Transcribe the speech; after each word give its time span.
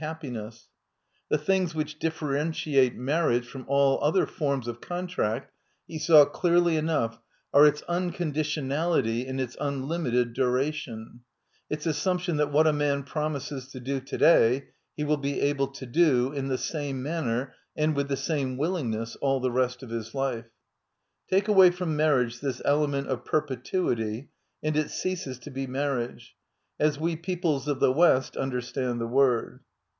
hflirr*''*^*' 0.01 0.63
The 1.29 1.37
things 1.37 1.75
which 1.75 1.99
differentiate 1.99 2.95
marriage 2.95 3.45
from 3.47 3.65
all 3.67 4.03
other 4.03 4.25
forms 4.25 4.67
of 4.67 4.81
con 4.81 5.05
tract, 5.05 5.51
be 5.87 5.99
saw 5.99 6.25
clearly 6.25 6.75
enough, 6.75 7.19
are 7.53 7.67
its 7.67 7.83
unconditional 7.83 8.95
ity 8.95 9.27
and 9.27 9.39
its 9.39 9.55
unlimited 9.61 10.33
duration— 10.33 11.19
its 11.69 11.85
assumption 11.85 12.37
that 12.37 12.51
what 12.51 12.65
a 12.65 12.73
man 12.73 13.03
promises 13.03 13.67
to 13.67 13.79
do 13.79 13.99
to 13.99 14.17
day 14.17 14.69
he 14.97 15.03
will 15.03 15.17
be 15.17 15.39
able 15.39 15.67
to 15.67 15.85
do, 15.85 16.33
in 16.33 16.47
the 16.47 16.57
same 16.57 17.03
manner 17.03 17.53
and 17.75 17.95
with 17.95 18.07
the 18.07 18.17
same 18.17 18.57
will 18.57 18.73
ingness, 18.73 19.15
all 19.21 19.39
the 19.39 19.51
rest 19.51 19.83
of 19.83 19.91
his 19.91 20.15
life. 20.15 20.45
Take 21.29 21.47
away 21.47 21.69
from 21.69 21.95
marriage 21.95 22.39
this 22.39 22.59
element 22.65 23.07
of 23.07 23.23
perpetuity 23.23 24.31
and 24.63 24.75
it 24.75 24.89
ceases 24.89 25.37
to 25.37 25.51
be 25.51 25.67
marriage, 25.67 26.35
as 26.79 26.99
we 26.99 27.15
peoples 27.15 27.67
of 27.67 27.79
the 27.79 27.91
West 27.93 28.35
under 28.35 28.61
stand 28.61 28.99
the 28.99 29.05
word. 29.05 29.59